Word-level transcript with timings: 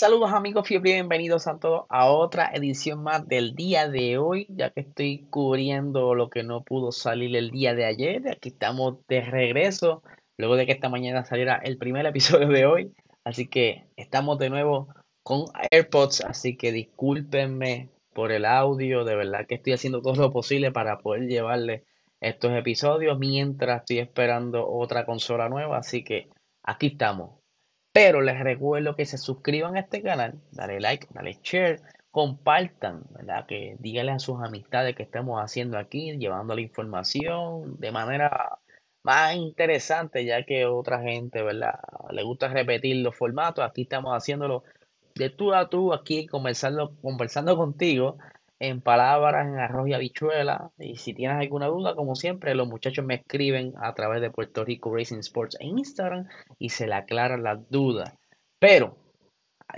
Saludos 0.00 0.32
amigos 0.32 0.66
bienvenidos 0.80 1.46
a 1.46 1.58
todos 1.58 1.84
a 1.90 2.10
otra 2.10 2.50
edición 2.54 3.02
más 3.02 3.28
del 3.28 3.54
día 3.54 3.86
de 3.86 4.16
hoy, 4.16 4.46
ya 4.48 4.70
que 4.70 4.80
estoy 4.80 5.26
cubriendo 5.28 6.14
lo 6.14 6.30
que 6.30 6.42
no 6.42 6.64
pudo 6.64 6.90
salir 6.90 7.36
el 7.36 7.50
día 7.50 7.74
de 7.74 7.84
ayer. 7.84 8.26
Aquí 8.26 8.48
estamos 8.48 9.06
de 9.08 9.20
regreso, 9.20 10.02
luego 10.38 10.56
de 10.56 10.64
que 10.64 10.72
esta 10.72 10.88
mañana 10.88 11.26
saliera 11.26 11.56
el 11.62 11.76
primer 11.76 12.06
episodio 12.06 12.48
de 12.48 12.64
hoy. 12.64 12.94
Así 13.24 13.46
que 13.46 13.84
estamos 13.96 14.38
de 14.38 14.48
nuevo 14.48 14.88
con 15.22 15.44
AirPods, 15.70 16.22
así 16.22 16.56
que 16.56 16.72
discúlpenme 16.72 17.90
por 18.14 18.32
el 18.32 18.46
audio, 18.46 19.04
de 19.04 19.16
verdad 19.16 19.46
que 19.46 19.56
estoy 19.56 19.74
haciendo 19.74 20.00
todo 20.00 20.14
lo 20.14 20.32
posible 20.32 20.72
para 20.72 21.00
poder 21.00 21.28
llevarle 21.28 21.84
estos 22.22 22.52
episodios 22.52 23.18
mientras 23.18 23.80
estoy 23.80 23.98
esperando 23.98 24.66
otra 24.66 25.04
consola 25.04 25.50
nueva, 25.50 25.76
así 25.76 26.02
que 26.02 26.30
aquí 26.62 26.86
estamos 26.86 27.39
pero 27.92 28.20
les 28.20 28.38
recuerdo 28.40 28.96
que 28.96 29.06
se 29.06 29.18
suscriban 29.18 29.76
a 29.76 29.80
este 29.80 30.02
canal, 30.02 30.40
dale 30.52 30.80
like, 30.80 31.08
dale 31.10 31.38
share, 31.42 31.80
compartan, 32.10 33.04
¿verdad? 33.10 33.46
Que 33.46 33.76
díganle 33.78 34.12
a 34.12 34.18
sus 34.18 34.40
amistades 34.42 34.96
que 34.96 35.02
estamos 35.02 35.40
haciendo 35.40 35.78
aquí, 35.78 36.16
llevando 36.18 36.54
la 36.54 36.60
información 36.60 37.78
de 37.78 37.92
manera 37.92 38.58
más 39.02 39.34
interesante, 39.34 40.24
ya 40.24 40.44
que 40.44 40.66
otra 40.66 41.00
gente, 41.00 41.42
¿verdad? 41.42 41.80
Le 42.10 42.22
gusta 42.22 42.48
repetir 42.48 42.96
los 42.96 43.16
formatos, 43.16 43.64
aquí 43.64 43.82
estamos 43.82 44.12
haciéndolo 44.12 44.64
de 45.14 45.30
tú 45.30 45.54
a 45.54 45.68
tú, 45.68 45.92
aquí 45.92 46.26
conversando, 46.26 46.94
conversando 47.00 47.56
contigo 47.56 48.18
en 48.60 48.82
palabras, 48.82 49.48
en 49.48 49.58
arroz 49.58 49.88
y 49.88 49.94
habichuela. 49.94 50.70
Y 50.78 50.96
si 50.96 51.14
tienes 51.14 51.38
alguna 51.38 51.66
duda, 51.66 51.96
como 51.96 52.14
siempre, 52.14 52.54
los 52.54 52.68
muchachos 52.68 53.04
me 53.04 53.14
escriben 53.14 53.72
a 53.80 53.94
través 53.94 54.20
de 54.20 54.30
Puerto 54.30 54.64
Rico 54.64 54.94
Racing 54.94 55.18
Sports 55.18 55.56
en 55.58 55.78
Instagram 55.78 56.28
y 56.58 56.68
se 56.68 56.86
le 56.86 56.94
aclaran 56.94 57.42
las 57.42 57.68
dudas. 57.70 58.14
Pero, 58.58 58.98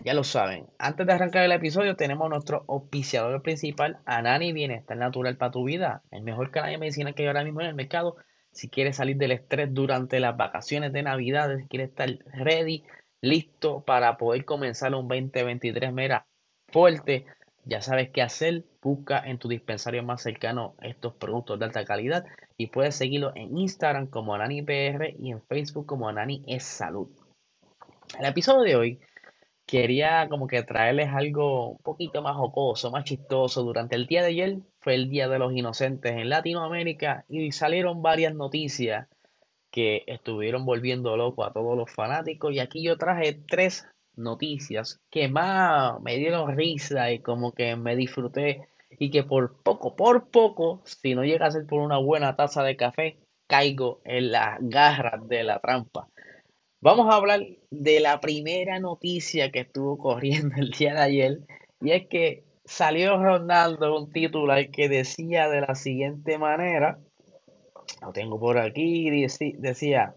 ya 0.04 0.14
lo 0.14 0.24
saben, 0.24 0.66
antes 0.78 1.06
de 1.06 1.12
arrancar 1.12 1.44
el 1.44 1.52
episodio 1.52 1.94
tenemos 1.96 2.28
nuestro 2.28 2.64
auspiciador 2.68 3.40
principal, 3.42 4.00
Anani 4.04 4.52
Bienestar 4.52 4.96
Natural 4.96 5.36
para 5.36 5.52
tu 5.52 5.64
vida, 5.64 6.02
el 6.10 6.22
mejor 6.22 6.50
canal 6.50 6.72
de 6.72 6.78
medicina 6.78 7.12
que 7.12 7.22
hay 7.22 7.28
ahora 7.28 7.44
mismo 7.44 7.60
en 7.60 7.68
el 7.68 7.74
mercado. 7.74 8.16
Si 8.50 8.68
quieres 8.68 8.96
salir 8.96 9.16
del 9.16 9.30
estrés 9.30 9.72
durante 9.72 10.18
las 10.18 10.36
vacaciones 10.36 10.92
de 10.92 11.02
Navidad, 11.02 11.56
si 11.56 11.68
quieres 11.68 11.90
estar 11.90 12.08
ready, 12.34 12.84
listo 13.20 13.84
para 13.84 14.16
poder 14.16 14.44
comenzar 14.44 14.94
un 14.94 15.08
2023 15.08 15.92
mera 15.92 16.26
fuerte, 16.68 17.26
ya 17.64 17.80
sabes 17.80 18.10
qué 18.10 18.22
hacer, 18.22 18.64
busca 18.82 19.22
en 19.24 19.38
tu 19.38 19.48
dispensario 19.48 20.02
más 20.02 20.22
cercano 20.22 20.74
estos 20.82 21.14
productos 21.14 21.58
de 21.58 21.64
alta 21.66 21.84
calidad 21.84 22.24
y 22.56 22.66
puedes 22.66 22.96
seguirlo 22.96 23.32
en 23.34 23.56
Instagram 23.56 24.08
como 24.08 24.34
AnaniPR 24.34 25.14
y 25.18 25.30
en 25.30 25.42
Facebook 25.42 25.86
como 25.86 26.08
Anani 26.08 26.42
es 26.46 26.64
Salud. 26.64 27.08
El 28.18 28.26
episodio 28.26 28.62
de 28.62 28.76
hoy 28.76 29.00
quería 29.66 30.28
como 30.28 30.46
que 30.46 30.62
traerles 30.62 31.08
algo 31.14 31.70
un 31.70 31.78
poquito 31.78 32.20
más 32.20 32.36
jocoso, 32.36 32.90
más 32.90 33.04
chistoso. 33.04 33.62
Durante 33.62 33.96
el 33.96 34.06
día 34.06 34.22
de 34.22 34.28
ayer 34.28 34.58
fue 34.80 34.94
el 34.94 35.08
Día 35.08 35.28
de 35.28 35.38
los 35.38 35.52
Inocentes 35.52 36.12
en 36.12 36.28
Latinoamérica 36.28 37.24
y 37.28 37.52
salieron 37.52 38.02
varias 38.02 38.34
noticias 38.34 39.08
que 39.70 40.02
estuvieron 40.06 40.66
volviendo 40.66 41.16
loco 41.16 41.44
a 41.44 41.52
todos 41.52 41.76
los 41.76 41.90
fanáticos 41.90 42.52
y 42.52 42.58
aquí 42.58 42.82
yo 42.82 42.98
traje 42.98 43.40
tres 43.48 43.86
noticias 44.16 45.00
que 45.10 45.28
más 45.28 46.00
me 46.02 46.16
dieron 46.16 46.56
risa 46.56 47.12
y 47.12 47.20
como 47.20 47.52
que 47.52 47.76
me 47.76 47.96
disfruté 47.96 48.68
y 48.98 49.10
que 49.10 49.22
por 49.22 49.62
poco, 49.62 49.96
por 49.96 50.30
poco, 50.30 50.82
si 50.84 51.14
no 51.14 51.24
llega 51.24 51.46
a 51.46 51.50
ser 51.50 51.66
por 51.66 51.80
una 51.80 51.98
buena 51.98 52.36
taza 52.36 52.62
de 52.62 52.76
café, 52.76 53.18
caigo 53.46 54.00
en 54.04 54.32
las 54.32 54.58
garras 54.60 55.26
de 55.28 55.44
la 55.44 55.58
trampa. 55.60 56.08
Vamos 56.80 57.06
a 57.08 57.16
hablar 57.16 57.40
de 57.70 58.00
la 58.00 58.20
primera 58.20 58.80
noticia 58.80 59.50
que 59.50 59.60
estuvo 59.60 59.98
corriendo 59.98 60.56
el 60.56 60.70
día 60.70 60.94
de 60.94 61.00
ayer 61.00 61.38
y 61.80 61.92
es 61.92 62.06
que 62.08 62.44
salió 62.64 63.22
Ronaldo 63.22 63.98
un 63.98 64.10
titular 64.10 64.70
que 64.70 64.88
decía 64.88 65.48
de 65.48 65.60
la 65.60 65.74
siguiente 65.74 66.38
manera, 66.38 66.98
lo 68.00 68.12
tengo 68.12 68.38
por 68.38 68.58
aquí, 68.58 69.10
decía, 69.10 70.14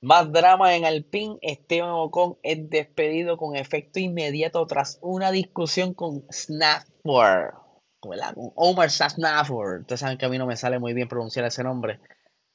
más 0.00 0.30
drama 0.30 0.76
en 0.76 0.84
Alpine, 0.84 1.38
Esteban 1.40 1.90
Ocon 1.90 2.38
es 2.42 2.68
despedido 2.68 3.36
con 3.36 3.56
efecto 3.56 3.98
inmediato 3.98 4.66
tras 4.66 4.98
una 5.02 5.30
discusión 5.30 5.94
con 5.94 6.24
Snafford, 6.30 7.54
con 8.00 8.18
Omar 8.54 8.90
Snafford. 8.90 9.80
Ustedes 9.80 10.00
saben 10.00 10.18
que 10.18 10.26
a 10.26 10.28
mí 10.28 10.38
no 10.38 10.46
me 10.46 10.56
sale 10.56 10.78
muy 10.78 10.92
bien 10.92 11.08
pronunciar 11.08 11.46
ese 11.46 11.64
nombre. 11.64 12.00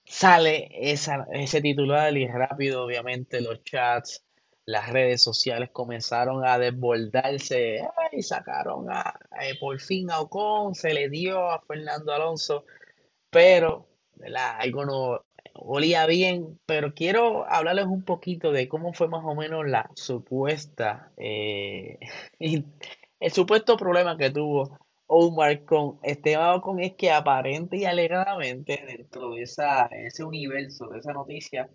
Sale 0.06 0.70
ese 0.72 1.62
titular 1.62 2.16
y 2.16 2.28
rápido, 2.28 2.84
obviamente, 2.84 3.42
los 3.42 3.64
chats, 3.64 4.24
las 4.66 4.90
redes 4.90 5.24
sociales 5.24 5.70
comenzaron 5.72 6.46
a 6.46 6.58
desbordarse 6.60 7.82
y 8.12 8.22
sacaron 8.22 8.92
a, 8.92 9.20
eh, 9.42 9.56
por 9.60 9.80
fin 9.80 10.12
a 10.12 10.20
Ocon, 10.22 10.76
se 10.76 10.94
le 10.94 11.10
dio 11.10 11.50
a 11.50 11.62
Fernando 11.62 12.14
Alonso, 12.14 12.66
pero 13.30 13.88
algo 14.60 14.86
no, 14.86 15.26
olía 15.54 16.06
bien, 16.06 16.60
pero 16.66 16.94
quiero 16.94 17.46
hablarles 17.50 17.86
un 17.86 18.04
poquito 18.04 18.52
de 18.52 18.68
cómo 18.68 18.94
fue 18.94 19.08
más 19.08 19.24
o 19.26 19.36
menos 19.36 19.68
la 19.68 19.90
supuesta, 19.96 21.12
eh, 21.18 22.00
el 22.40 23.32
supuesto 23.32 23.78
problema 23.78 24.18
que 24.18 24.30
tuvo 24.32 24.78
Omar 25.08 25.66
con 25.66 26.00
Esteban 26.04 26.62
con 26.62 26.80
es 26.80 26.94
que 26.94 27.12
aparente 27.12 27.78
y 27.78 27.86
alegadamente 27.86 28.82
dentro 28.88 29.32
de 29.32 29.44
esa, 29.44 29.88
ese 29.88 30.24
universo, 30.24 30.88
de 30.88 31.00
esa 31.00 31.12
noticia, 31.14 31.70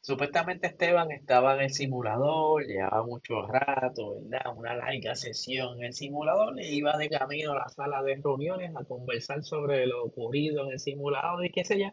supuestamente 0.00 0.66
Esteban 0.66 1.12
estaba 1.12 1.54
en 1.54 1.62
el 1.62 1.70
simulador, 1.70 2.66
llevaba 2.66 3.04
mucho 3.06 3.42
rato, 3.46 4.20
¿verdad? 4.22 4.52
Una 4.56 4.74
larga 4.74 5.14
sesión 5.14 5.78
en 5.78 5.84
el 5.86 5.92
simulador 5.94 6.58
e 6.58 6.72
iba 6.72 6.96
de 6.96 7.08
camino 7.08 7.52
a 7.52 7.56
la 7.56 7.68
sala 7.68 8.02
de 8.02 8.16
reuniones 8.16 8.74
a 8.76 8.84
conversar 8.84 9.44
sobre 9.44 9.86
lo 9.86 10.04
ocurrido 10.04 10.64
en 10.66 10.72
el 10.72 10.80
simulador 10.80 11.44
y 11.46 11.50
qué 11.52 11.64
sé 11.64 11.78
yo 11.78 11.90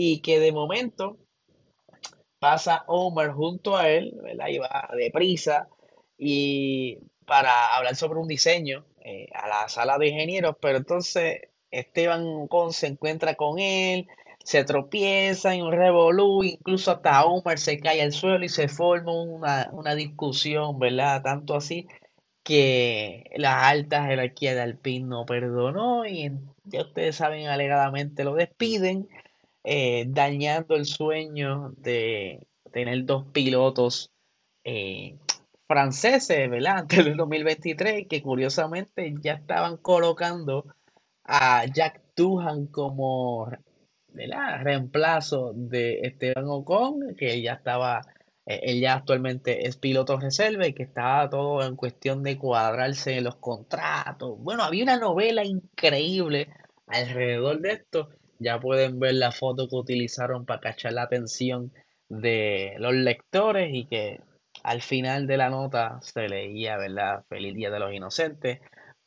y 0.00 0.20
que 0.20 0.38
de 0.38 0.52
momento 0.52 1.18
pasa 2.38 2.84
Omar 2.86 3.32
junto 3.32 3.76
a 3.76 3.88
él, 3.88 4.14
¿verdad? 4.22 4.46
Y 4.46 4.58
va 4.58 4.88
deprisa 4.96 5.68
y 6.16 6.98
para 7.26 7.74
hablar 7.76 7.96
sobre 7.96 8.20
un 8.20 8.28
diseño 8.28 8.84
eh, 9.00 9.26
a 9.34 9.48
la 9.48 9.68
sala 9.68 9.98
de 9.98 10.06
ingenieros, 10.06 10.54
pero 10.60 10.78
entonces 10.78 11.40
Esteban 11.72 12.46
Con 12.46 12.72
se 12.72 12.86
encuentra 12.86 13.34
con 13.34 13.58
él, 13.58 14.06
se 14.44 14.62
tropieza 14.62 15.52
en 15.52 15.64
un 15.64 15.72
revolú, 15.72 16.44
incluso 16.44 16.92
hasta 16.92 17.24
Omar 17.24 17.58
se 17.58 17.80
cae 17.80 18.00
al 18.00 18.12
suelo 18.12 18.44
y 18.44 18.48
se 18.48 18.68
forma 18.68 19.12
una, 19.20 19.68
una 19.72 19.96
discusión, 19.96 20.78
¿verdad? 20.78 21.22
Tanto 21.22 21.56
así 21.56 21.88
que 22.44 23.24
la 23.34 23.68
alta 23.68 24.06
jerarquía 24.06 24.54
de 24.54 24.60
Alpine 24.60 25.08
no 25.08 25.26
perdonó 25.26 26.06
y 26.06 26.30
ya 26.62 26.82
ustedes 26.82 27.16
saben, 27.16 27.48
alegadamente 27.48 28.22
lo 28.22 28.34
despiden 28.34 29.08
eh, 29.70 30.06
dañando 30.08 30.76
el 30.76 30.86
sueño 30.86 31.74
de 31.76 32.46
tener 32.72 33.04
dos 33.04 33.26
pilotos 33.34 34.10
eh, 34.64 35.18
franceses, 35.66 36.48
¿verdad? 36.48 36.84
Del 36.88 37.18
2023, 37.18 38.06
que 38.08 38.22
curiosamente 38.22 39.14
ya 39.20 39.34
estaban 39.34 39.76
colocando 39.76 40.64
a 41.24 41.66
Jack 41.66 42.00
Tuhan 42.14 42.68
como 42.68 43.50
reemplazo 44.14 45.52
de 45.54 46.00
Esteban 46.00 46.46
Ocon, 46.46 47.14
que 47.14 47.42
ya 47.42 47.52
estaba, 47.52 48.00
eh, 48.46 48.60
él 48.62 48.80
ya 48.80 48.94
actualmente 48.94 49.66
es 49.66 49.76
piloto 49.76 50.18
reserva 50.18 50.66
y 50.66 50.72
que 50.72 50.84
estaba 50.84 51.28
todo 51.28 51.62
en 51.62 51.76
cuestión 51.76 52.22
de 52.22 52.38
cuadrarse 52.38 53.20
los 53.20 53.36
contratos. 53.36 54.38
Bueno, 54.38 54.62
había 54.62 54.84
una 54.84 54.96
novela 54.96 55.44
increíble 55.44 56.48
alrededor 56.86 57.60
de 57.60 57.72
esto 57.72 58.08
ya 58.38 58.60
pueden 58.60 58.98
ver 59.00 59.14
la 59.14 59.32
foto 59.32 59.68
que 59.68 59.76
utilizaron 59.76 60.44
para 60.44 60.60
cachar 60.60 60.92
la 60.92 61.02
atención 61.02 61.72
de 62.08 62.74
los 62.78 62.94
lectores 62.94 63.70
y 63.72 63.86
que 63.86 64.20
al 64.62 64.82
final 64.82 65.26
de 65.26 65.36
la 65.36 65.50
nota 65.50 65.98
se 66.02 66.28
leía, 66.28 66.76
¿verdad? 66.76 67.24
Feliz 67.28 67.54
Día 67.54 67.70
de 67.70 67.78
los 67.78 67.92
Inocentes. 67.92 68.60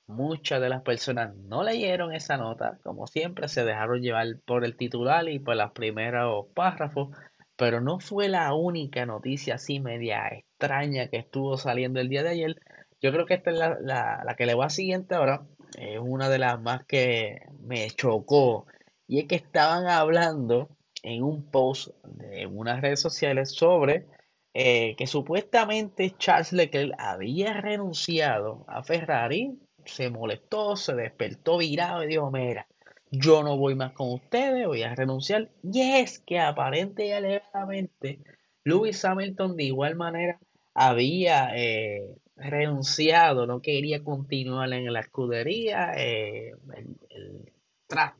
Muchas 0.08 0.62
de 0.62 0.70
las 0.70 0.82
personas 0.82 1.36
no 1.36 1.64
leyeron 1.64 2.14
esa 2.14 2.38
nota, 2.38 2.80
como 2.84 3.08
siempre 3.08 3.48
se 3.48 3.64
dejaron 3.64 4.02
llevar 4.02 4.28
por 4.46 4.66
el 4.66 4.76
titular 4.76 5.28
y 5.30 5.40
por 5.40 5.56
los 5.56 5.72
primeros 5.72 6.48
párrafos, 6.54 7.10
pero 7.56 7.80
no 7.80 8.00
fue 8.00 8.28
la 8.28 8.54
única 8.54 9.06
noticia 9.06 9.56
así 9.56 9.80
media 9.80 10.28
extraña 10.30 11.08
que 11.08 11.18
estuvo 11.18 11.58
saliendo 11.58 12.00
el 12.00 12.10
día 12.10 12.24
de 12.24 12.30
ayer. 12.30 12.56
Yo 13.02 13.12
creo 13.12 13.26
que 13.26 13.36
esta 13.36 13.52
es 13.52 13.58
la, 13.58 13.78
la, 14.26 14.36
que 14.38 14.46
le 14.46 14.54
va 14.56 14.66
a 14.66 14.70
siguiente 14.70 15.16
ahora. 15.16 15.46
Es 15.78 16.00
una 16.00 16.30
de 16.30 16.40
las 16.40 16.62
más 16.62 16.86
que 16.86 17.42
me 17.60 17.90
chocó. 17.92 18.66
Y 19.12 19.20
es 19.20 19.26
que 19.26 19.36
estaban 19.36 19.88
hablando 19.88 20.70
en 21.04 21.22
un 21.22 21.44
post 21.52 21.90
de 22.06 22.46
unas 22.46 22.80
redes 22.80 23.02
sociales 23.02 23.52
sobre 23.52 24.08
eh, 24.54 24.96
que 24.96 25.06
supuestamente 25.06 26.16
Charles 26.18 26.54
Leclerc 26.54 26.94
había 26.98 27.60
renunciado 27.60 28.64
a 28.70 28.84
Ferrari, 28.84 29.60
se 29.84 30.10
molestó, 30.10 30.78
se 30.78 30.96
despertó 30.96 31.58
virado 31.58 32.06
y 32.06 32.08
dijo, 32.08 32.32
mira, 32.32 32.70
yo 33.12 33.44
no 33.44 33.58
voy 33.58 33.76
más 33.76 33.92
con 33.92 34.14
ustedes, 34.14 34.66
voy 34.66 34.84
a 34.84 34.96
renunciar. 34.96 35.50
Y 35.62 35.82
es 35.82 36.20
que 36.20 36.40
aparente 36.40 37.08
y 37.08 37.12
alegadamente 37.12 38.22
Lewis 38.64 39.04
Hamilton 39.04 39.58
de 39.58 39.64
igual 39.66 39.98
manera 39.98 40.40
había 40.74 41.52
eh, 41.54 42.16
renunciado, 42.38 43.46
no 43.46 43.62
quería 43.62 44.06
continuar 44.06 44.72
en 44.72 44.94
la 44.94 45.02
escudería, 45.02 45.92
eh, 45.98 46.54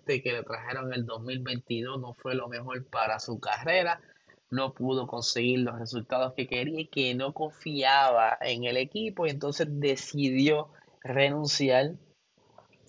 que 0.06 0.32
le 0.32 0.44
trajeron 0.44 0.88
en 0.88 1.00
el 1.00 1.06
2022 1.06 2.00
no 2.00 2.14
fue 2.14 2.36
lo 2.36 2.48
mejor 2.48 2.86
para 2.88 3.20
su 3.20 3.40
carrera, 3.40 4.02
no 4.50 4.74
pudo 4.74 5.08
conseguir 5.08 5.60
los 5.60 5.80
resultados 5.80 6.34
que 6.34 6.48
quería 6.48 6.82
y 6.82 6.88
que 6.88 7.16
no 7.16 7.34
confiaba 7.34 8.38
en 8.42 8.66
el 8.66 8.78
equipo 8.78 9.26
y 9.26 9.30
entonces 9.30 9.68
decidió 9.70 10.70
renunciar. 11.02 11.94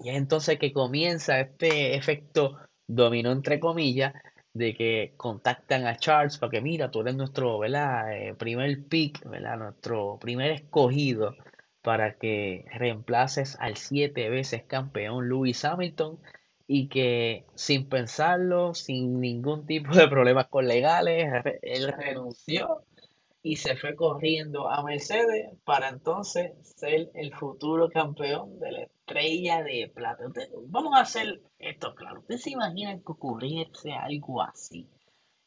Y 0.01 0.11
es 0.11 0.17
entonces 0.17 0.59
que 0.59 0.73
comienza 0.73 1.41
este 1.41 1.95
efecto 1.95 2.59
dominó 2.89 3.31
entre 3.31 3.61
comillas 3.61 4.13
de 4.55 4.75
que 4.75 5.15
contactan 5.17 5.87
a 5.87 5.97
Charles 5.97 6.37
para 6.39 6.51
que 6.51 6.61
mira, 6.61 6.91
tú 6.91 7.01
eres 7.01 7.15
nuestro 7.15 7.59
¿verdad? 7.61 8.13
Eh, 8.15 8.35
primer 8.35 8.85
pick, 8.85 9.25
¿verdad? 9.29 9.57
nuestro 9.57 10.19
primer 10.21 10.51
escogido 10.51 11.35
para 11.81 12.15
que 12.15 12.65
reemplaces 12.73 13.57
al 13.61 13.77
siete 13.77 14.29
veces 14.29 14.65
campeón 14.65 15.29
Lewis 15.29 15.65
Hamilton 15.65 16.19
y 16.67 16.89
que 16.89 17.45
sin 17.55 17.89
pensarlo, 17.89 18.75
sin 18.75 19.21
ningún 19.21 19.67
tipo 19.67 19.95
de 19.95 20.09
problemas 20.09 20.49
con 20.49 20.67
legales, 20.67 21.31
él 21.63 21.93
renunció 21.93 22.85
y 23.43 23.57
se 23.57 23.77
fue 23.77 23.97
corriendo 23.97 24.71
a 24.71 24.83
Mercedes 24.85 25.51
para 25.65 25.89
entonces 25.89 26.53
ser 26.77 27.11
el 27.15 27.35
futuro 27.35 27.91
campeón 27.91 28.59
de 28.61 28.73
la 28.73 28.83
estrella 28.83 29.63
de 29.65 29.91
plata. 29.93 30.25
vamos 30.69 30.95
a 30.97 31.01
hacer 31.01 31.43
esto 31.59 31.95
claro. 31.95 32.21
¿Ustedes 32.21 32.43
se 32.43 32.51
imaginan 32.51 33.01
que 33.01 33.13
ocurriese 33.13 33.93
algo 33.93 34.43
así? 34.43 34.89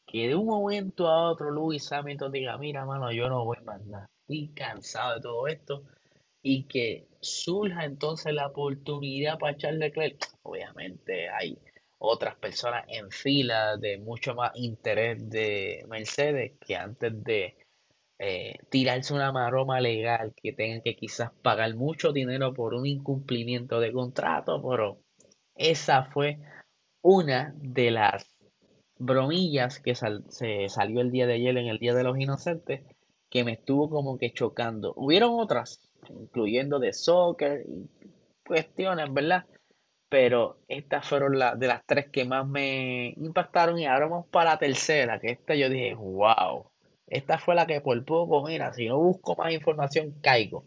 Que 0.06 0.28
de 0.28 0.34
un 0.34 0.46
momento 0.46 1.08
a 1.08 1.30
otro 1.30 1.50
Luis 1.50 1.90
Hamilton 1.90 2.32
diga, 2.32 2.58
mira, 2.58 2.84
mano, 2.84 3.10
yo 3.12 3.28
no 3.28 3.44
voy 3.44 3.58
más 3.64 3.84
nada. 3.86 4.10
Estoy 4.20 4.48
cansado 4.54 5.14
de 5.14 5.20
todo 5.20 5.46
esto. 5.48 5.82
Y 6.48 6.62
que 6.68 7.08
surja 7.20 7.84
entonces 7.84 8.32
la 8.32 8.46
oportunidad 8.46 9.36
para 9.36 9.56
Charles 9.56 9.80
Leclerc. 9.80 10.28
Obviamente 10.42 11.28
hay 11.28 11.58
otras 11.98 12.36
personas 12.36 12.84
en 12.86 13.10
fila 13.10 13.76
de 13.76 13.98
mucho 13.98 14.36
más 14.36 14.52
interés 14.54 15.28
de 15.28 15.84
Mercedes 15.88 16.52
que 16.64 16.76
antes 16.76 17.24
de 17.24 17.56
eh, 18.20 18.60
tirarse 18.70 19.12
una 19.12 19.32
maroma 19.32 19.80
legal 19.80 20.34
que 20.40 20.52
tengan 20.52 20.82
que 20.82 20.94
quizás 20.94 21.32
pagar 21.42 21.74
mucho 21.74 22.12
dinero 22.12 22.54
por 22.54 22.74
un 22.74 22.86
incumplimiento 22.86 23.80
de 23.80 23.90
contrato, 23.90 24.62
pero 24.62 25.00
esa 25.56 26.04
fue 26.04 26.38
una 27.02 27.56
de 27.56 27.90
las 27.90 28.30
bromillas 28.98 29.80
que 29.80 29.96
se 29.96 30.68
salió 30.68 31.00
el 31.00 31.10
día 31.10 31.26
de 31.26 31.34
ayer 31.34 31.56
en 31.56 31.66
el 31.66 31.80
Día 31.80 31.92
de 31.92 32.04
los 32.04 32.16
Inocentes 32.20 32.84
que 33.30 33.44
me 33.44 33.52
estuvo 33.52 33.90
como 33.90 34.18
que 34.18 34.32
chocando. 34.32 34.94
Hubieron 34.96 35.38
otras, 35.38 35.80
incluyendo 36.10 36.78
de 36.78 36.92
soccer 36.92 37.64
y 37.66 37.88
cuestiones, 38.46 39.12
¿verdad? 39.12 39.44
Pero 40.08 40.58
estas 40.68 41.08
fueron 41.08 41.38
las 41.38 41.58
de 41.58 41.66
las 41.66 41.84
tres 41.84 42.08
que 42.10 42.24
más 42.24 42.46
me 42.46 43.08
impactaron 43.16 43.78
y 43.78 43.86
ahora 43.86 44.06
vamos 44.06 44.26
para 44.28 44.50
la 44.52 44.58
tercera, 44.58 45.18
que 45.20 45.30
esta 45.30 45.54
yo 45.54 45.68
dije, 45.68 45.94
wow, 45.94 46.70
esta 47.06 47.38
fue 47.38 47.54
la 47.54 47.66
que 47.66 47.80
por 47.80 48.04
poco, 48.04 48.44
mira, 48.46 48.72
si 48.72 48.86
no 48.88 48.98
busco 48.98 49.36
más 49.36 49.52
información, 49.52 50.14
caigo. 50.20 50.64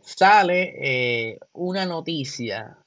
Sale 0.00 0.74
eh, 0.78 1.38
una 1.52 1.84
noticia 1.84 2.78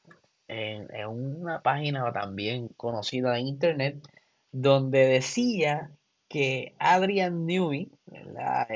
en, 0.47 1.07
una 1.07 1.61
página 1.61 2.11
también 2.11 2.69
conocida 2.69 3.33
de 3.33 3.41
internet 3.41 4.07
donde 4.51 5.05
decía 5.05 5.91
que 6.29 6.75
Adrian 6.79 7.45
Newey, 7.45 7.91
la 8.05 8.67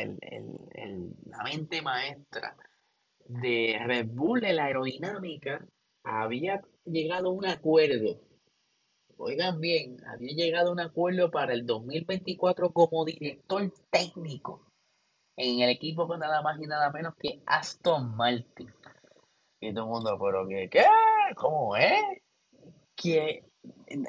mente 1.45 1.81
maestra 1.81 2.57
de 3.25 3.79
Red 3.85 4.07
Bull 4.07 4.41
de 4.41 4.53
la 4.53 4.65
aerodinámica, 4.65 5.65
había 6.03 6.61
llegado 6.83 7.29
a 7.29 7.33
un 7.33 7.45
acuerdo 7.45 8.19
oigan 9.23 9.59
bien, 9.59 9.97
había 10.07 10.33
llegado 10.33 10.69
a 10.69 10.73
un 10.73 10.79
acuerdo 10.79 11.31
para 11.31 11.53
el 11.53 11.65
2024 11.65 12.71
como 12.71 13.05
director 13.05 13.71
técnico 13.89 14.65
en 15.35 15.61
el 15.61 15.69
equipo 15.69 16.07
con 16.07 16.19
nada 16.19 16.41
más 16.41 16.59
y 16.59 16.67
nada 16.67 16.91
menos 16.91 17.15
que 17.15 17.41
Aston 17.45 18.15
Martin. 18.15 18.71
Y 19.59 19.73
todo 19.73 19.85
el 19.85 19.89
mundo, 19.91 20.19
pero 20.21 20.47
que, 20.47 20.69
¿qué? 20.69 20.85
¿Cómo 21.35 21.75
es? 21.75 22.01
Que 22.95 23.45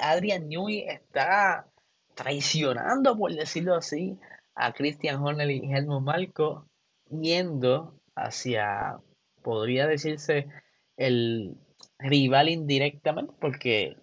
Adrian 0.00 0.49
Newey 0.49 0.81
está 0.88 1.70
traicionando, 2.14 3.16
por 3.16 3.32
decirlo 3.32 3.75
así, 3.75 4.19
a 4.55 4.72
Christian 4.72 5.22
Horner 5.22 5.50
y 5.50 5.72
Helmut 5.72 6.02
Marco, 6.02 6.69
yendo 7.11 8.00
hacia, 8.14 8.99
podría 9.43 9.87
decirse, 9.87 10.49
el 10.96 11.56
rival 11.99 12.49
indirectamente, 12.49 13.32
porque 13.40 13.96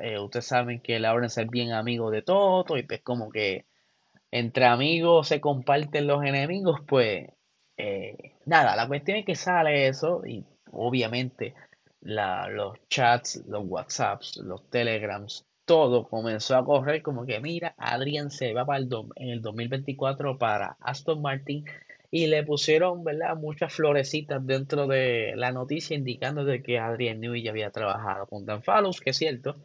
eh, 0.00 0.18
ustedes 0.18 0.46
saben 0.46 0.80
que 0.80 0.98
Lawrence 0.98 1.42
es 1.42 1.48
bien 1.48 1.72
amigo 1.72 2.10
de 2.10 2.22
Toto 2.22 2.76
y 2.76 2.82
pues 2.82 3.02
como 3.02 3.30
que 3.30 3.66
entre 4.30 4.64
amigos 4.64 5.28
se 5.28 5.40
comparten 5.40 6.06
los 6.06 6.24
enemigos, 6.24 6.80
pues 6.86 7.28
eh, 7.76 8.34
nada, 8.46 8.76
la 8.76 8.88
cuestión 8.88 9.18
es 9.18 9.24
que 9.24 9.36
sale 9.36 9.86
eso 9.86 10.22
y 10.26 10.44
obviamente 10.72 11.54
la, 12.00 12.48
los 12.48 12.76
chats, 12.88 13.44
los 13.46 13.64
WhatsApps, 13.64 14.38
los 14.38 14.68
Telegrams, 14.70 15.46
todo 15.64 16.08
comenzó 16.08 16.56
a 16.56 16.64
correr 16.64 17.02
como 17.02 17.24
que 17.26 17.40
mira, 17.40 17.74
Adrian 17.78 18.30
se 18.30 18.52
va 18.52 18.66
para 18.66 18.78
el 18.78 18.88
en 19.16 19.30
el 19.30 19.42
2024 19.42 20.38
para 20.38 20.76
Aston 20.80 21.22
Martin 21.22 21.64
y 22.10 22.28
le 22.28 22.44
pusieron, 22.44 23.02
¿verdad? 23.02 23.36
Muchas 23.36 23.72
florecitas 23.72 24.46
dentro 24.46 24.86
de 24.86 25.32
la 25.36 25.52
noticia 25.52 25.96
indicando 25.96 26.44
de 26.44 26.62
que 26.62 26.78
Adrian 26.78 27.20
Newey 27.20 27.42
ya 27.42 27.50
había 27.50 27.70
trabajado 27.70 28.26
con 28.26 28.46
Dan 28.46 28.62
Fallows, 28.62 29.00
que 29.00 29.10
es 29.10 29.16
cierto, 29.16 29.56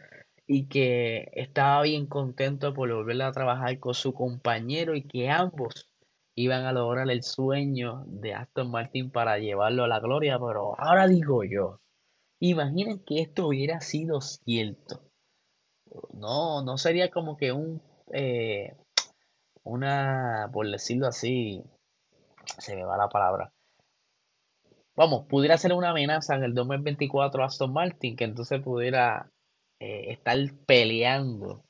y 0.48 0.68
que 0.68 1.30
estaba 1.34 1.84
bien 1.84 2.08
contento 2.08 2.74
por 2.74 2.92
volver 2.92 3.22
a 3.22 3.32
trabajar 3.32 3.78
con 3.80 3.94
su 3.94 4.14
compañero 4.14 4.96
y 4.96 5.04
que 5.04 5.30
ambos 5.30 5.90
iban 6.34 6.66
a 6.66 6.74
lograr 6.74 7.10
el 7.12 7.22
sueño 7.22 8.04
de 8.08 8.34
Aston 8.34 8.72
Martin 8.72 9.12
para 9.12 9.38
llevarlo 9.38 9.84
a 9.84 9.88
la 9.88 10.00
gloria, 10.00 10.40
pero 10.40 10.74
ahora 10.80 11.08
digo 11.08 11.44
yo, 11.44 11.82
imaginen 12.40 13.04
que 13.06 13.22
esto 13.22 13.48
hubiera 13.48 13.82
sido 13.82 14.22
cierto. 14.22 15.09
No, 16.14 16.64
no 16.64 16.78
sería 16.78 17.10
como 17.10 17.38
que 17.38 17.52
un, 17.52 17.82
eh, 18.12 18.76
una, 19.64 20.50
por 20.52 20.70
decirlo 20.70 21.08
así, 21.08 21.64
se 22.58 22.76
me 22.76 22.84
va 22.84 22.98
la 22.98 23.10
palabra. 23.10 23.52
Vamos, 24.96 25.26
pudiera 25.28 25.58
ser 25.58 25.74
una 25.74 25.92
amenaza 25.92 26.36
en 26.36 26.44
el 26.44 26.54
2024 26.54 27.44
Aston 27.44 27.72
Martin, 27.72 28.16
que 28.16 28.26
entonces 28.26 28.62
pudiera 28.62 29.32
eh, 29.80 30.12
estar 30.12 30.38
peleando 30.66 31.64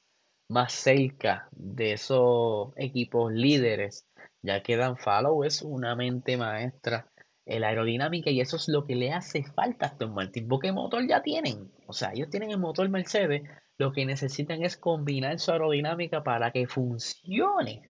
más 0.49 0.73
cerca 0.73 1.47
de 1.51 1.93
esos 1.93 2.73
equipos 2.75 3.31
líderes, 3.31 4.07
ya 4.41 4.63
que 4.63 4.77
Dan 4.77 4.97
Fallow 4.97 5.43
es 5.43 5.61
una 5.61 5.95
mente 5.95 6.37
maestra 6.37 7.07
en 7.45 7.61
la 7.61 7.67
aerodinámica 7.67 8.31
y 8.31 8.41
eso 8.41 8.55
es 8.55 8.67
lo 8.67 8.85
que 8.85 8.95
le 8.95 9.11
hace 9.11 9.43
falta 9.43 9.85
a 9.85 9.89
Aston 9.89 10.13
Martin, 10.13 10.47
porque 10.47 10.71
motor 10.71 11.07
ya 11.07 11.21
tienen, 11.21 11.71
o 11.87 11.93
sea, 11.93 12.11
ellos 12.13 12.29
tienen 12.29 12.51
el 12.51 12.59
motor 12.59 12.89
Mercedes, 12.89 13.43
lo 13.79 13.93
que 13.93 14.05
necesitan 14.05 14.63
es 14.63 14.77
combinar 14.77 15.39
su 15.39 15.51
aerodinámica 15.51 16.21
para 16.21 16.51
que 16.51 16.67
funcione. 16.67 17.89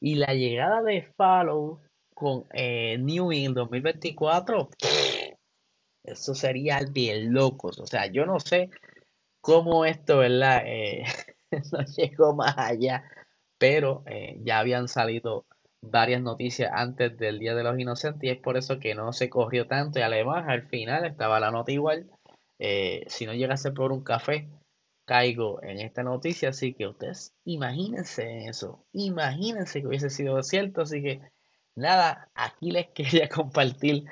Y 0.00 0.16
la 0.16 0.34
llegada 0.34 0.82
de 0.82 1.02
Fallow 1.16 1.80
con 2.14 2.44
eh, 2.52 2.98
New 2.98 3.32
en 3.32 3.54
2024, 3.54 4.68
eso 6.04 6.34
sería 6.34 6.80
de 6.80 7.22
locos. 7.22 7.78
O 7.78 7.86
sea, 7.86 8.06
yo 8.06 8.26
no 8.26 8.38
sé 8.38 8.68
cómo 9.40 9.86
esto, 9.86 10.18
¿verdad? 10.18 10.62
Eh, 10.66 11.04
no 11.72 11.80
llegó 11.96 12.34
más 12.34 12.56
allá, 12.58 13.04
pero 13.58 14.04
eh, 14.06 14.38
ya 14.42 14.58
habían 14.58 14.88
salido 14.88 15.46
varias 15.80 16.20
noticias 16.20 16.70
antes 16.74 17.16
del 17.16 17.38
Día 17.38 17.54
de 17.54 17.62
los 17.62 17.78
Inocentes 17.78 18.24
y 18.24 18.30
es 18.30 18.38
por 18.38 18.58
eso 18.58 18.78
que 18.78 18.94
no 18.94 19.12
se 19.12 19.30
corrió 19.30 19.66
tanto 19.66 19.98
y 19.98 20.02
además 20.02 20.44
al 20.48 20.68
final 20.68 21.06
estaba 21.06 21.40
la 21.40 21.50
nota 21.50 21.72
igual. 21.72 22.10
Eh, 22.58 23.04
si 23.08 23.24
no 23.24 23.32
llegase 23.32 23.72
por 23.72 23.90
un 23.90 24.02
café, 24.02 24.48
caigo 25.04 25.62
en 25.62 25.80
esta 25.80 26.02
noticia, 26.02 26.50
así 26.50 26.74
que 26.74 26.86
ustedes 26.86 27.34
imagínense 27.44 28.46
eso, 28.46 28.86
imagínense 28.92 29.80
que 29.80 29.86
hubiese 29.86 30.10
sido 30.10 30.42
cierto, 30.42 30.82
así 30.82 31.02
que 31.02 31.20
nada, 31.74 32.30
aquí 32.34 32.70
les 32.70 32.88
quería 32.94 33.28
compartir 33.28 34.04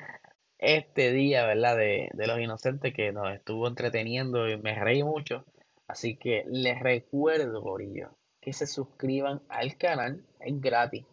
este 0.57 1.11
día, 1.11 1.45
¿verdad? 1.45 1.77
De, 1.77 2.09
de 2.13 2.27
los 2.27 2.39
inocentes 2.39 2.93
que 2.93 3.11
nos 3.11 3.33
estuvo 3.33 3.67
entreteniendo 3.67 4.49
y 4.49 4.57
me 4.57 4.79
reí 4.79 5.03
mucho, 5.03 5.45
así 5.87 6.15
que 6.15 6.45
les 6.47 6.79
recuerdo, 6.79 7.61
Borillo, 7.61 8.17
que 8.39 8.53
se 8.53 8.67
suscriban 8.67 9.41
al 9.49 9.77
canal, 9.77 10.23
es 10.39 10.61
gratis, 10.61 11.05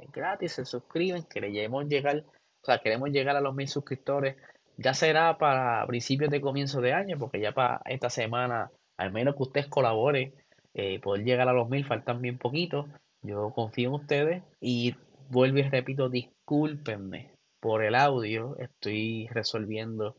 es 0.00 0.10
gratis, 0.12 0.52
se 0.52 0.64
suscriben, 0.64 1.24
queremos 1.24 1.86
llegar, 1.86 2.24
o 2.62 2.64
sea, 2.64 2.78
queremos 2.78 3.10
llegar 3.10 3.36
a 3.36 3.40
los 3.40 3.54
mil 3.54 3.68
suscriptores, 3.68 4.36
ya 4.76 4.94
será 4.94 5.38
para 5.38 5.86
principios 5.86 6.30
de 6.30 6.40
comienzo 6.40 6.80
de 6.80 6.92
año, 6.92 7.18
porque 7.18 7.40
ya 7.40 7.52
para 7.52 7.80
esta 7.86 8.10
semana 8.10 8.70
al 8.96 9.12
menos 9.12 9.36
que 9.36 9.42
ustedes 9.42 9.66
colaboren, 9.68 10.34
eh, 10.74 11.00
poder 11.00 11.24
llegar 11.24 11.48
a 11.48 11.52
los 11.52 11.68
mil, 11.68 11.84
faltan 11.84 12.20
bien 12.20 12.38
poquito. 12.38 12.86
Yo 13.22 13.50
confío 13.50 13.88
en 13.88 13.94
ustedes 13.94 14.42
y 14.60 14.94
vuelvo 15.30 15.58
y 15.58 15.62
repito, 15.62 16.08
discúlpenme 16.08 17.30
por 17.60 17.82
el 17.82 17.94
audio, 17.94 18.56
estoy 18.58 19.26
resolviendo 19.32 20.16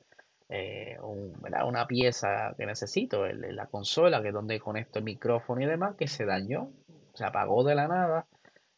eh, 0.49 0.97
una 1.01 1.87
pieza 1.87 2.53
que 2.57 2.65
necesito, 2.65 3.25
la 3.27 3.67
consola, 3.67 4.21
que 4.21 4.29
es 4.29 4.33
donde 4.33 4.59
conecto 4.59 4.99
el 4.99 5.05
micrófono 5.05 5.61
y 5.61 5.65
demás, 5.65 5.95
que 5.95 6.07
se 6.07 6.25
dañó, 6.25 6.71
se 7.13 7.25
apagó 7.25 7.63
de 7.63 7.75
la 7.75 7.87
nada 7.87 8.27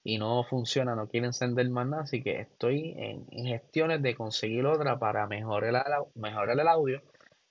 y 0.03 0.17
no 0.17 0.43
funciona, 0.43 0.95
no 0.95 1.07
quiere 1.07 1.27
encender 1.27 1.69
más 1.69 1.87
nada, 1.87 2.03
así 2.03 2.21
que 2.21 2.41
estoy 2.41 2.93
en, 2.97 3.25
gestiones 3.45 4.01
de 4.01 4.15
conseguir 4.15 4.65
otra 4.65 4.97
para 4.97 5.27
mejorar 5.27 6.59
el 6.59 6.67
audio 6.67 7.01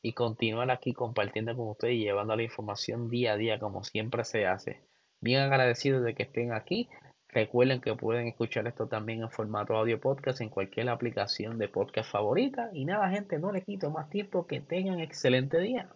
y 0.02 0.12
continuar 0.12 0.70
aquí 0.70 0.92
compartiendo 0.92 1.56
con 1.56 1.68
ustedes 1.68 1.94
y 1.94 2.04
llevando 2.04 2.36
la 2.36 2.42
información 2.42 3.08
día 3.08 3.32
a 3.32 3.36
día 3.36 3.58
como 3.58 3.84
siempre 3.84 4.24
se 4.24 4.46
hace. 4.46 4.82
Bien 5.20 5.42
agradecido 5.42 6.00
de 6.00 6.14
que 6.14 6.22
estén 6.24 6.52
aquí. 6.52 6.88
Recuerden 7.28 7.80
que 7.80 7.94
pueden 7.94 8.28
escuchar 8.28 8.66
esto 8.66 8.86
también 8.86 9.22
en 9.22 9.30
formato 9.30 9.76
audio 9.76 10.00
podcast 10.00 10.40
en 10.40 10.48
cualquier 10.48 10.88
aplicación 10.88 11.58
de 11.58 11.68
podcast 11.68 12.10
favorita. 12.10 12.70
Y 12.72 12.84
nada, 12.84 13.10
gente, 13.10 13.38
no 13.38 13.52
les 13.52 13.64
quito 13.64 13.90
más 13.90 14.08
tiempo. 14.08 14.46
Que 14.46 14.60
tengan 14.60 15.00
excelente 15.00 15.58
día. 15.58 15.90